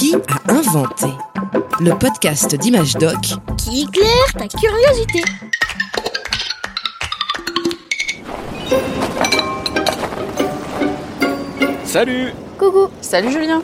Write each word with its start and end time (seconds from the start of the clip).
Qui 0.00 0.14
a 0.14 0.50
inventé 0.50 1.08
Le 1.78 1.90
podcast 1.90 2.54
d'Image 2.54 2.94
Doc 2.94 3.18
qui 3.58 3.82
éclaire 3.82 4.32
ta 4.32 4.48
curiosité. 4.48 5.22
Salut 11.84 12.32
Coucou. 12.56 12.88
Salut 13.02 13.30
Julien 13.30 13.60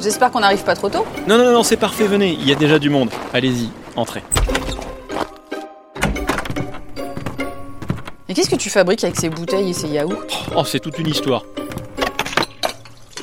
J'espère 0.00 0.32
qu'on 0.32 0.40
n'arrive 0.40 0.64
pas 0.64 0.74
trop 0.74 0.88
tôt. 0.88 1.06
Non, 1.28 1.38
non, 1.38 1.52
non, 1.52 1.62
c'est 1.62 1.76
parfait, 1.76 2.08
venez, 2.08 2.32
il 2.32 2.48
y 2.48 2.50
a 2.50 2.56
déjà 2.56 2.80
du 2.80 2.90
monde. 2.90 3.10
Allez-y, 3.32 3.68
entrez. 3.94 4.24
Et 8.28 8.34
qu'est-ce 8.34 8.50
que 8.50 8.56
tu 8.56 8.68
fabriques 8.68 9.04
avec 9.04 9.14
ces 9.16 9.28
bouteilles 9.28 9.70
et 9.70 9.74
ces 9.74 9.86
yaourts? 9.86 10.24
Oh, 10.56 10.64
c'est 10.64 10.80
toute 10.80 10.98
une 10.98 11.06
histoire. 11.06 11.44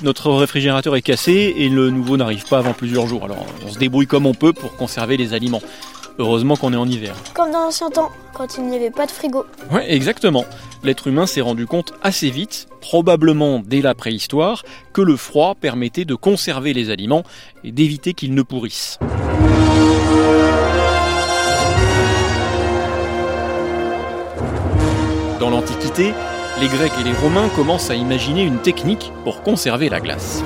Notre 0.05 0.31
réfrigérateur 0.31 0.95
est 0.95 1.01
cassé 1.01 1.55
et 1.57 1.67
le 1.67 1.89
nouveau 1.89 2.15
n'arrive 2.15 2.45
pas 2.47 2.59
avant 2.59 2.73
plusieurs 2.73 3.07
jours. 3.07 3.25
Alors 3.25 3.43
on 3.65 3.71
se 3.71 3.79
débrouille 3.79 4.05
comme 4.05 4.27
on 4.27 4.35
peut 4.35 4.53
pour 4.53 4.75
conserver 4.75 5.17
les 5.17 5.33
aliments. 5.33 5.63
Heureusement 6.19 6.55
qu'on 6.55 6.73
est 6.73 6.77
en 6.77 6.87
hiver. 6.87 7.15
Comme 7.33 7.51
dans 7.51 7.61
l'ancien 7.61 7.89
temps, 7.89 8.11
quand 8.31 8.55
il 8.59 8.65
n'y 8.65 8.75
avait 8.75 8.91
pas 8.91 9.07
de 9.07 9.11
frigo. 9.11 9.47
Ouais, 9.71 9.91
exactement. 9.91 10.45
L'être 10.83 11.07
humain 11.07 11.25
s'est 11.25 11.41
rendu 11.41 11.65
compte 11.65 11.93
assez 12.03 12.29
vite, 12.29 12.67
probablement 12.81 13.63
dès 13.65 13.81
la 13.81 13.95
préhistoire, 13.95 14.61
que 14.93 15.01
le 15.01 15.15
froid 15.15 15.55
permettait 15.55 16.05
de 16.05 16.13
conserver 16.13 16.73
les 16.73 16.91
aliments 16.91 17.23
et 17.63 17.71
d'éviter 17.71 18.13
qu'ils 18.13 18.35
ne 18.35 18.43
pourrissent. 18.43 18.99
Dans 25.39 25.49
l'Antiquité, 25.49 26.13
les 26.59 26.67
Grecs 26.69 26.93
et 26.99 27.03
les 27.03 27.13
Romains 27.13 27.49
commencent 27.49 27.89
à 27.89 27.95
imaginer 27.95 28.43
une 28.43 28.59
technique 28.59 29.11
pour 29.23 29.41
conserver 29.43 29.89
la 29.89 29.99
glace. 29.99 30.41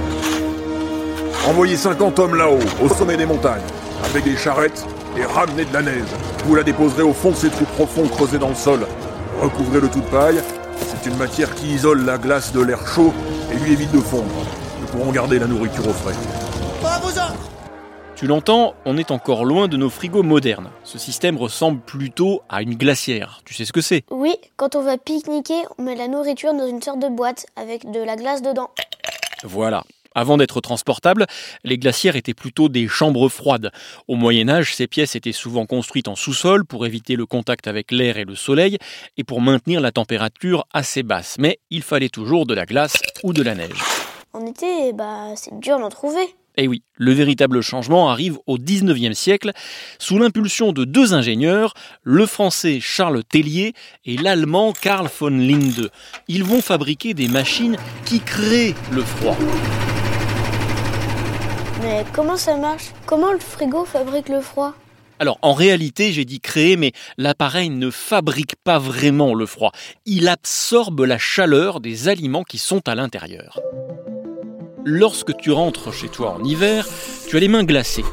Envoyez 1.47 1.77
50 1.77 2.17
hommes 2.19 2.35
là-haut, 2.35 2.59
au 2.83 2.89
sommet 2.89 3.15
des 3.15 3.25
montagnes, 3.25 3.61
avec 4.09 4.23
des 4.23 4.35
charrettes 4.35 4.85
et 5.17 5.23
ramenez 5.23 5.65
de 5.65 5.73
la 5.73 5.81
neige. 5.81 6.07
Vous 6.45 6.55
la 6.55 6.63
déposerez 6.63 7.03
au 7.03 7.13
fond 7.13 7.31
de 7.31 7.35
ces 7.35 7.49
trous 7.49 7.65
profonds 7.65 8.07
creusés 8.07 8.39
dans 8.39 8.49
le 8.49 8.55
sol. 8.55 8.87
Recouvrez 9.41 9.81
le 9.81 9.87
tout 9.87 10.01
de 10.01 10.05
paille. 10.05 10.41
C'est 10.77 11.09
une 11.09 11.17
matière 11.17 11.53
qui 11.53 11.67
isole 11.67 12.03
la 12.05 12.17
glace 12.17 12.53
de 12.53 12.61
l'air 12.61 12.85
chaud 12.87 13.13
et 13.53 13.57
lui 13.57 13.73
évite 13.73 13.91
de 13.91 13.99
fondre. 13.99 14.25
Nous 14.81 14.87
pourrons 14.87 15.11
garder 15.11 15.37
la 15.37 15.47
nourriture 15.47 15.87
au 15.87 15.93
frais. 15.93 16.13
Tu 18.19 18.27
l'entends, 18.27 18.75
on 18.83 18.97
est 18.97 19.11
encore 19.11 19.45
loin 19.45 19.69
de 19.69 19.77
nos 19.77 19.89
frigos 19.89 20.23
modernes. 20.23 20.69
Ce 20.83 20.99
système 20.99 21.37
ressemble 21.37 21.79
plutôt 21.79 22.41
à 22.49 22.61
une 22.61 22.75
glacière. 22.75 23.39
Tu 23.45 23.53
sais 23.53 23.63
ce 23.63 23.71
que 23.71 23.79
c'est? 23.79 24.03
Oui, 24.11 24.35
quand 24.57 24.75
on 24.75 24.81
va 24.81 24.97
pique-niquer, 24.97 25.61
on 25.77 25.83
met 25.83 25.95
la 25.95 26.09
nourriture 26.09 26.53
dans 26.53 26.67
une 26.67 26.81
sorte 26.81 26.99
de 26.99 27.07
boîte 27.07 27.45
avec 27.55 27.89
de 27.89 28.01
la 28.01 28.17
glace 28.17 28.41
dedans. 28.41 28.71
Voilà. 29.45 29.85
Avant 30.15 30.35
d'être 30.35 30.59
transportables, 30.59 31.27
les 31.63 31.77
glacières 31.77 32.17
étaient 32.17 32.33
plutôt 32.33 32.67
des 32.67 32.89
chambres 32.89 33.29
froides. 33.29 33.71
Au 34.09 34.15
Moyen 34.15 34.49
Âge, 34.49 34.75
ces 34.75 34.87
pièces 34.87 35.15
étaient 35.15 35.31
souvent 35.31 35.65
construites 35.65 36.09
en 36.09 36.17
sous-sol 36.17 36.65
pour 36.65 36.85
éviter 36.85 37.15
le 37.15 37.25
contact 37.25 37.67
avec 37.67 37.89
l'air 37.89 38.17
et 38.17 38.25
le 38.25 38.35
soleil 38.35 38.79
et 39.15 39.23
pour 39.23 39.39
maintenir 39.39 39.79
la 39.79 39.93
température 39.93 40.67
assez 40.73 41.03
basse. 41.03 41.37
Mais 41.39 41.59
il 41.69 41.83
fallait 41.83 42.09
toujours 42.09 42.45
de 42.45 42.53
la 42.53 42.65
glace 42.65 42.97
ou 43.23 43.31
de 43.31 43.43
la 43.43 43.55
neige. 43.55 43.81
En 44.33 44.45
été, 44.45 44.91
bah, 44.91 45.29
c'est 45.37 45.57
dur 45.57 45.79
d'en 45.79 45.87
trouver. 45.87 46.35
Eh 46.57 46.67
oui, 46.67 46.83
le 46.95 47.13
véritable 47.13 47.61
changement 47.61 48.09
arrive 48.09 48.37
au 48.45 48.57
19e 48.57 49.13
siècle 49.13 49.51
sous 49.97 50.17
l'impulsion 50.17 50.73
de 50.73 50.83
deux 50.83 51.13
ingénieurs, 51.13 51.73
le 52.03 52.25
français 52.25 52.79
Charles 52.81 53.23
Tellier 53.23 53.73
et 54.05 54.17
l'allemand 54.17 54.73
Karl 54.73 55.07
von 55.19 55.29
Linde. 55.29 55.89
Ils 56.27 56.43
vont 56.43 56.61
fabriquer 56.61 57.13
des 57.13 57.27
machines 57.27 57.77
qui 58.05 58.19
créent 58.19 58.75
le 58.91 59.01
froid. 59.01 59.37
Mais 61.81 62.03
comment 62.13 62.35
ça 62.35 62.57
marche? 62.57 62.91
Comment 63.05 63.31
le 63.31 63.39
frigo 63.39 63.85
fabrique 63.85 64.27
le 64.27 64.41
froid? 64.41 64.73
Alors 65.19 65.37
en 65.41 65.53
réalité, 65.53 66.11
j'ai 66.13 66.25
dit 66.25 66.39
créer, 66.39 66.77
mais 66.77 66.93
l'appareil 67.17 67.69
ne 67.69 67.89
fabrique 67.89 68.55
pas 68.63 68.79
vraiment 68.79 69.33
le 69.33 69.45
froid. 69.45 69.71
Il 70.05 70.27
absorbe 70.27 71.01
la 71.01 71.17
chaleur 71.17 71.79
des 71.79 72.07
aliments 72.07 72.43
qui 72.43 72.57
sont 72.57 72.87
à 72.87 72.95
l'intérieur. 72.95 73.59
Lorsque 74.85 75.35
tu 75.37 75.51
rentres 75.51 75.93
chez 75.93 76.07
toi 76.07 76.37
en 76.39 76.43
hiver, 76.43 76.87
tu 77.27 77.35
as 77.35 77.39
les 77.39 77.47
mains 77.47 77.63
glacées. 77.63 78.05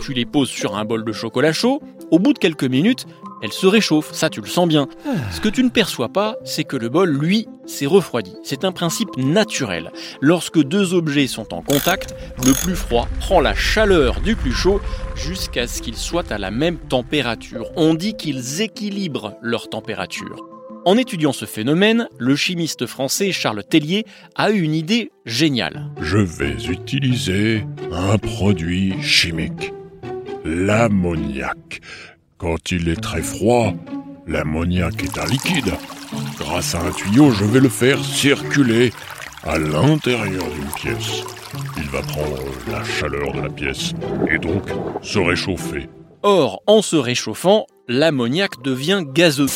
Tu 0.00 0.12
les 0.12 0.26
poses 0.26 0.48
sur 0.48 0.76
un 0.76 0.84
bol 0.84 1.04
de 1.04 1.12
chocolat 1.12 1.52
chaud. 1.52 1.80
Au 2.10 2.18
bout 2.18 2.32
de 2.32 2.38
quelques 2.38 2.64
minutes, 2.64 3.06
elles 3.42 3.52
se 3.52 3.66
réchauffent. 3.66 4.12
Ça, 4.12 4.30
tu 4.30 4.40
le 4.40 4.46
sens 4.46 4.66
bien. 4.66 4.88
Ce 5.30 5.40
que 5.40 5.48
tu 5.48 5.62
ne 5.62 5.68
perçois 5.68 6.08
pas, 6.08 6.36
c'est 6.44 6.64
que 6.64 6.76
le 6.76 6.88
bol, 6.88 7.10
lui, 7.10 7.46
s'est 7.66 7.86
refroidi. 7.86 8.34
C'est 8.42 8.64
un 8.64 8.72
principe 8.72 9.16
naturel. 9.16 9.92
Lorsque 10.20 10.62
deux 10.62 10.94
objets 10.94 11.26
sont 11.26 11.54
en 11.54 11.62
contact, 11.62 12.14
le 12.44 12.52
plus 12.52 12.76
froid 12.76 13.08
prend 13.20 13.40
la 13.40 13.54
chaleur 13.54 14.20
du 14.20 14.34
plus 14.34 14.52
chaud 14.52 14.80
jusqu'à 15.14 15.66
ce 15.66 15.82
qu'ils 15.82 15.96
soient 15.96 16.30
à 16.32 16.38
la 16.38 16.50
même 16.50 16.78
température. 16.78 17.70
On 17.76 17.94
dit 17.94 18.14
qu'ils 18.14 18.62
équilibrent 18.62 19.34
leur 19.42 19.68
température. 19.68 20.57
En 20.84 20.96
étudiant 20.96 21.32
ce 21.32 21.44
phénomène, 21.44 22.08
le 22.18 22.36
chimiste 22.36 22.86
français 22.86 23.32
Charles 23.32 23.64
Tellier 23.64 24.04
a 24.36 24.50
eu 24.50 24.60
une 24.60 24.74
idée 24.74 25.10
géniale. 25.26 25.90
Je 26.00 26.18
vais 26.18 26.54
utiliser 26.70 27.64
un 27.92 28.16
produit 28.18 28.94
chimique. 29.02 29.72
L'ammoniac. 30.44 31.80
Quand 32.38 32.70
il 32.70 32.88
est 32.88 33.00
très 33.00 33.22
froid, 33.22 33.74
l'ammoniac 34.26 35.02
est 35.02 35.18
un 35.18 35.26
liquide. 35.26 35.74
Grâce 36.38 36.74
à 36.74 36.80
un 36.80 36.90
tuyau, 36.90 37.32
je 37.32 37.44
vais 37.44 37.60
le 37.60 37.68
faire 37.68 38.02
circuler 38.02 38.92
à 39.42 39.58
l'intérieur 39.58 40.44
d'une 40.50 40.72
pièce. 40.76 41.22
Il 41.76 41.88
va 41.90 42.02
prendre 42.02 42.38
la 42.70 42.84
chaleur 42.84 43.32
de 43.32 43.40
la 43.40 43.50
pièce 43.50 43.92
et 44.30 44.38
donc 44.38 44.68
se 45.02 45.18
réchauffer. 45.18 45.88
Or, 46.22 46.62
en 46.66 46.82
se 46.82 46.96
réchauffant, 46.96 47.66
l'ammoniac 47.88 48.62
devient 48.62 49.02
gazeux. 49.06 49.46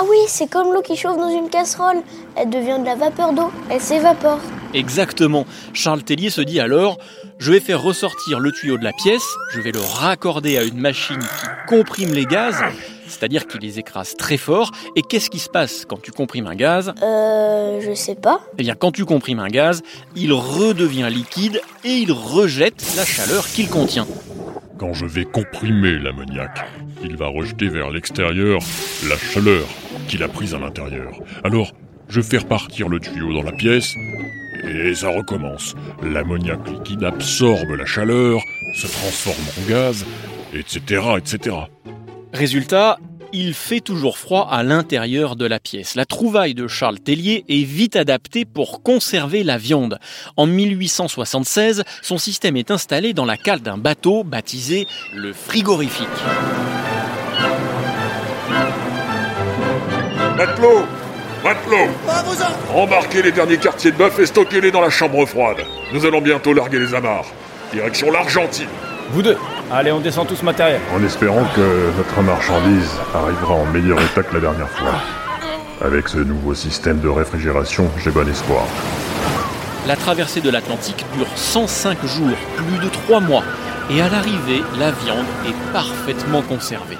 Ah 0.00 0.04
oui, 0.08 0.18
c'est 0.28 0.48
comme 0.48 0.72
l'eau 0.72 0.80
qui 0.80 0.96
chauffe 0.96 1.16
dans 1.16 1.28
une 1.28 1.48
casserole. 1.48 1.96
Elle 2.36 2.50
devient 2.50 2.76
de 2.78 2.84
la 2.84 2.94
vapeur 2.94 3.32
d'eau. 3.32 3.50
Elle 3.68 3.80
s'évapore. 3.80 4.38
Exactement. 4.72 5.44
Charles 5.72 6.04
Tellier 6.04 6.30
se 6.30 6.40
dit 6.40 6.60
alors, 6.60 6.98
je 7.38 7.50
vais 7.50 7.58
faire 7.58 7.82
ressortir 7.82 8.38
le 8.38 8.52
tuyau 8.52 8.78
de 8.78 8.84
la 8.84 8.92
pièce, 8.92 9.26
je 9.52 9.60
vais 9.60 9.72
le 9.72 9.80
raccorder 9.80 10.56
à 10.56 10.62
une 10.62 10.78
machine 10.78 11.18
qui 11.18 11.46
comprime 11.66 12.12
les 12.12 12.26
gaz, 12.26 12.62
c'est-à-dire 13.08 13.48
qui 13.48 13.58
les 13.58 13.80
écrase 13.80 14.14
très 14.16 14.36
fort. 14.36 14.70
Et 14.94 15.02
qu'est-ce 15.02 15.30
qui 15.30 15.40
se 15.40 15.48
passe 15.48 15.84
quand 15.84 16.00
tu 16.00 16.12
comprimes 16.12 16.46
un 16.46 16.54
gaz? 16.54 16.94
Euh, 17.02 17.80
je 17.80 17.92
sais 17.92 18.14
pas. 18.14 18.40
Eh 18.56 18.62
bien, 18.62 18.76
quand 18.76 18.92
tu 18.92 19.04
comprimes 19.04 19.40
un 19.40 19.48
gaz, 19.48 19.82
il 20.14 20.32
redevient 20.32 21.08
liquide 21.10 21.60
et 21.82 21.94
il 21.94 22.12
rejette 22.12 22.84
la 22.96 23.04
chaleur 23.04 23.48
qu'il 23.48 23.68
contient. 23.68 24.06
Quand 24.78 24.94
je 24.94 25.06
vais 25.06 25.24
comprimer 25.24 25.98
l'ammoniac, 25.98 26.64
il 27.04 27.16
va 27.16 27.28
rejeter 27.28 27.68
vers 27.68 27.90
l'extérieur 27.90 28.60
la 29.08 29.16
chaleur 29.16 29.66
qu'il 30.08 30.22
a 30.22 30.28
prise 30.28 30.54
à 30.54 30.58
l'intérieur. 30.58 31.12
Alors, 31.44 31.72
je 32.08 32.20
fais 32.20 32.38
repartir 32.38 32.88
le 32.88 33.00
tuyau 33.00 33.32
dans 33.32 33.42
la 33.42 33.52
pièce 33.52 33.94
et 34.64 34.94
ça 34.94 35.10
recommence. 35.10 35.74
L'ammoniac 36.02 36.60
liquide 36.68 37.04
absorbe 37.04 37.70
la 37.70 37.86
chaleur, 37.86 38.40
se 38.74 38.86
transforme 38.86 39.44
en 39.58 39.68
gaz, 39.68 40.04
etc., 40.54 41.02
etc. 41.18 41.56
Résultat, 42.32 42.98
il 43.32 43.54
fait 43.54 43.80
toujours 43.80 44.18
froid 44.18 44.48
à 44.50 44.62
l'intérieur 44.62 45.36
de 45.36 45.46
la 45.46 45.60
pièce. 45.60 45.94
La 45.94 46.06
trouvaille 46.06 46.54
de 46.54 46.66
Charles 46.66 46.98
Tellier 46.98 47.44
est 47.48 47.64
vite 47.64 47.96
adaptée 47.96 48.44
pour 48.44 48.82
conserver 48.82 49.44
la 49.44 49.58
viande. 49.58 49.98
En 50.36 50.46
1876, 50.46 51.84
son 52.02 52.18
système 52.18 52.56
est 52.56 52.70
installé 52.70 53.12
dans 53.12 53.26
la 53.26 53.36
cale 53.36 53.60
d'un 53.60 53.78
bateau 53.78 54.24
baptisé 54.24 54.86
le 55.14 55.32
frigorifique. 55.32 56.06
Matelot 60.38 60.86
Matelot 61.42 61.88
Embarquez 62.72 63.22
les 63.22 63.32
derniers 63.32 63.58
quartiers 63.58 63.90
de 63.90 63.96
bœuf 63.96 64.20
et 64.20 64.26
stockez-les 64.26 64.70
dans 64.70 64.80
la 64.80 64.88
chambre 64.88 65.26
froide. 65.26 65.56
Nous 65.92 66.06
allons 66.06 66.20
bientôt 66.20 66.52
larguer 66.52 66.78
les 66.78 66.94
amarres. 66.94 67.24
Direction 67.72 68.12
l'Argentine. 68.12 68.68
Vous 69.10 69.20
deux, 69.20 69.36
allez, 69.72 69.90
on 69.90 69.98
descend 69.98 70.28
tout 70.28 70.36
ce 70.36 70.44
matériel. 70.44 70.80
En 70.94 71.02
espérant 71.02 71.42
que 71.56 71.90
notre 71.96 72.22
marchandise 72.22 72.92
arrivera 73.12 73.54
en 73.54 73.66
meilleur 73.66 74.00
état 74.00 74.22
que 74.22 74.32
la 74.32 74.40
dernière 74.40 74.70
fois. 74.70 74.94
Avec 75.84 76.06
ce 76.06 76.18
nouveau 76.18 76.54
système 76.54 77.00
de 77.00 77.08
réfrigération, 77.08 77.90
j'ai 77.98 78.12
bon 78.12 78.28
espoir. 78.28 78.62
La 79.88 79.96
traversée 79.96 80.40
de 80.40 80.50
l'Atlantique 80.50 81.04
dure 81.16 81.26
105 81.34 82.06
jours, 82.06 82.36
plus 82.56 82.78
de 82.78 82.88
3 83.06 83.18
mois. 83.18 83.42
Et 83.90 84.00
à 84.00 84.08
l'arrivée, 84.08 84.62
la 84.78 84.92
viande 84.92 85.26
est 85.48 85.72
parfaitement 85.72 86.42
conservée. 86.42 86.98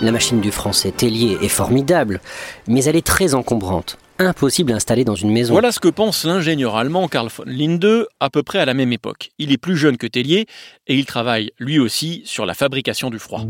La 0.00 0.12
machine 0.12 0.40
du 0.40 0.52
français 0.52 0.92
Tellier 0.92 1.38
est 1.42 1.48
formidable, 1.48 2.20
mais 2.68 2.84
elle 2.84 2.94
est 2.94 3.06
très 3.06 3.34
encombrante. 3.34 3.98
Impossible 4.20 4.72
à 4.72 4.76
installer 4.76 5.04
dans 5.04 5.16
une 5.16 5.32
maison. 5.32 5.54
Voilà 5.54 5.72
ce 5.72 5.80
que 5.80 5.88
pense 5.88 6.24
l'ingénieur 6.24 6.76
allemand 6.76 7.08
Karl 7.08 7.28
von 7.28 7.42
Linde 7.46 8.06
à 8.20 8.30
peu 8.30 8.44
près 8.44 8.60
à 8.60 8.64
la 8.64 8.74
même 8.74 8.92
époque. 8.92 9.30
Il 9.38 9.50
est 9.50 9.58
plus 9.58 9.76
jeune 9.76 9.96
que 9.96 10.06
Tellier 10.06 10.46
et 10.86 10.94
il 10.94 11.04
travaille 11.04 11.50
lui 11.58 11.80
aussi 11.80 12.22
sur 12.24 12.46
la 12.46 12.54
fabrication 12.54 13.10
du 13.10 13.18
froid. 13.18 13.42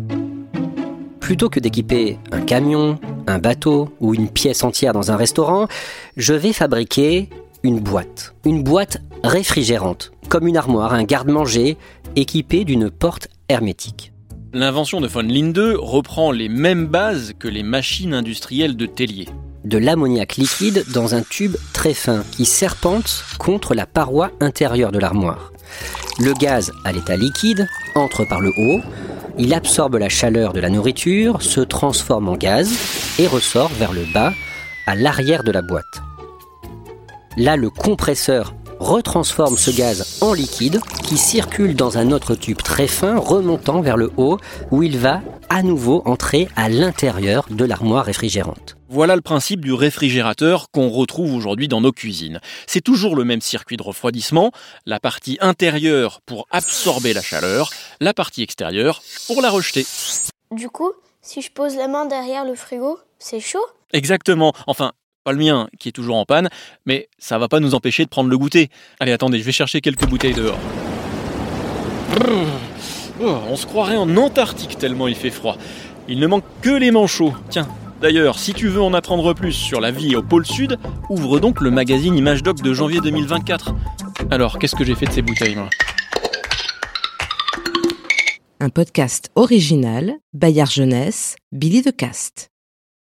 Plutôt 1.21 1.51
que 1.51 1.61
d'équiper 1.61 2.19
un 2.33 2.41
camion, 2.41 2.99
un 3.27 3.39
bateau 3.39 3.91
ou 4.01 4.15
une 4.15 4.31
pièce 4.31 4.65
entière 4.65 4.95
dans 4.95 5.13
un 5.13 5.17
restaurant, 5.17 5.69
je 6.17 6.33
vais 6.33 6.55
fabriquer 6.55 7.29
une 7.63 7.81
boîte. 7.81 8.35
Une 8.47 8.63
boîte 8.63 9.03
réfrigérante. 9.23 10.13
comme 10.31 10.47
une 10.47 10.57
armoire, 10.57 10.95
un 10.95 11.05
garde-manger 11.05 11.77
équipé 12.17 12.65
d'une 12.65 12.91
porte 12.91 13.29
hermétique. 13.49 14.13
L'invention 14.55 15.03
de 15.03 15.07
von 15.07 15.21
Linde 15.29 15.77
reprend 15.79 16.33
les 16.33 16.49
mêmes 16.49 16.87
bases 16.87 17.35
que 17.39 17.49
les 17.49 17.63
machines 17.63 18.15
industrielles 18.15 18.79
de 18.79 18.87
Tellier. 18.87 19.29
De 19.65 19.77
l'ammoniac 19.77 20.37
liquide 20.37 20.85
dans 20.95 21.15
un 21.15 21.21
tube 21.21 21.55
très 21.75 21.93
fin 21.93 22.25
qui 22.33 22.47
serpente 22.47 23.25
contre 23.39 23.75
la 23.75 23.85
paroi 23.85 24.31
intérieure 24.41 24.91
de 24.91 24.99
l'armoire. 24.99 25.53
Le 26.19 26.33
gaz 26.33 26.73
à 26.87 26.93
l'état 26.93 27.17
liquide 27.17 27.69
entre 27.95 28.25
par 28.25 28.41
le 28.41 28.51
haut, 28.57 28.81
il 29.37 29.53
absorbe 29.53 29.97
la 29.97 30.09
chaleur 30.09 30.55
de 30.55 30.61
la 30.61 30.71
nourriture, 30.71 31.43
se 31.43 31.61
transforme 31.61 32.31
en 32.31 32.37
gaz 32.37 32.73
et 33.19 33.27
ressort 33.27 33.71
vers 33.79 33.93
le 33.93 34.07
bas 34.15 34.33
à 34.87 34.95
l'arrière 34.95 35.45
de 35.45 35.53
la 35.53 35.61
boîte. 35.61 36.03
Là, 37.37 37.57
le 37.57 37.69
compresseur 37.69 38.55
retransforme 38.79 39.57
ce 39.57 39.71
gaz 39.71 40.19
en 40.21 40.33
liquide 40.33 40.81
qui 41.05 41.17
circule 41.17 41.75
dans 41.75 41.99
un 41.99 42.11
autre 42.13 42.35
tube 42.35 42.59
très 42.63 42.87
fin 42.87 43.19
remontant 43.19 43.81
vers 43.81 43.97
le 43.97 44.11
haut 44.17 44.39
où 44.71 44.83
il 44.83 44.99
va 44.99 45.21
à 45.49 45.63
nouveau 45.63 46.03
entrer 46.05 46.49
à 46.57 46.69
l'intérieur 46.69 47.47
de 47.51 47.65
l'armoire 47.65 48.05
réfrigérante. 48.05 48.77
Voilà 48.89 49.17
le 49.17 49.23
principe 49.23 49.61
du 49.61 49.73
réfrigérateur 49.73 50.71
qu'on 50.71 50.89
retrouve 50.89 51.35
aujourd'hui 51.35 51.69
dans 51.69 51.81
nos 51.81 51.93
cuisines. 51.93 52.41
C'est 52.67 52.81
toujours 52.81 53.17
le 53.17 53.25
même 53.25 53.41
circuit 53.41 53.77
de 53.77 53.83
refroidissement, 53.83 54.51
la 54.87 54.99
partie 54.99 55.37
intérieure 55.41 56.21
pour 56.25 56.47
absorber 56.51 57.13
la 57.13 57.23
chaleur, 57.23 57.71
la 58.01 58.15
partie 58.15 58.43
extérieure 58.43 59.03
pour 59.27 59.43
la 59.43 59.51
rejeter. 59.51 59.87
Du 60.51 60.71
coup, 60.71 60.93
si 61.21 61.43
je 61.43 61.51
pose 61.53 61.77
la 61.77 61.89
main 61.89 62.07
derrière 62.07 62.45
le 62.45 62.55
frigo, 62.55 62.99
c'est 63.19 63.41
chaud? 63.41 63.65
Exactement. 63.93 64.53
Enfin, 64.67 64.93
pas 65.29 65.33
le 65.33 65.39
mien 65.39 65.69
qui 65.79 65.91
est 65.91 65.93
toujours 65.93 66.17
en 66.17 66.25
panne, 66.25 66.49
mais 66.87 67.11
ça 67.19 67.37
va 67.37 67.49
pas 67.49 67.61
nous 67.61 67.75
empêcher 67.75 68.03
de 68.03 68.09
prendre 68.09 68.31
le 68.31 68.39
goûter. 68.39 68.71
Allez, 68.99 69.13
attendez, 69.13 69.39
je 69.39 69.45
vais 69.45 69.53
chercher 69.53 69.83
quelques 69.83 70.07
bouteilles 70.07 70.33
dehors. 70.33 70.59
Oh, 73.21 73.37
on 73.51 73.55
se 73.55 73.67
croirait 73.67 73.99
en 73.99 74.17
Antarctique 74.17 74.79
tellement 74.79 75.07
il 75.07 75.15
fait 75.15 75.29
froid. 75.29 75.59
Il 76.09 76.19
ne 76.19 76.27
manque 76.27 76.45
que 76.63 76.71
les 76.71 76.91
manchots. 76.91 77.35
Tiens, 77.51 77.69
d'ailleurs, 78.01 78.39
si 78.39 78.55
tu 78.55 78.69
veux 78.69 78.81
en 78.81 78.95
apprendre 78.95 79.35
plus 79.35 79.53
sur 79.53 79.83
la 79.83 79.91
vie 79.91 80.17
au 80.17 80.23
pôle 80.23 80.47
sud, 80.47 80.79
ouvre 81.11 81.41
donc 81.41 81.61
le 81.61 81.71
magazine 81.71 82.17
Image 82.17 82.43
Doc 82.43 82.63
de 82.63 82.73
janvier 82.73 83.01
2024. 83.03 83.75
Alors, 84.31 84.59
qu'est-ce 84.59 84.77
que 84.77 84.85
j'ai 84.85 84.95
fait 84.95 85.05
de 85.05 85.13
ces 85.13 85.21
bouteilles, 85.21 85.57
moi? 85.57 85.69
Un 88.61 88.71
podcast 88.71 89.31
original, 89.35 90.15
Bayard 90.33 90.71
Jeunesse, 90.71 91.37
Billy 91.53 91.83
de 91.83 91.91
Cast. 91.91 92.51